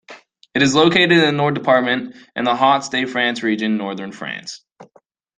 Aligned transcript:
It 0.55 0.63
is 0.63 0.73
located 0.73 1.11
in 1.11 1.19
the 1.19 1.31
Nord 1.31 1.53
department, 1.53 2.15
in 2.35 2.43
the 2.43 2.55
Hauts-de-France 2.55 3.43
region, 3.43 3.77
northern 3.77 4.11
France. 4.11 4.65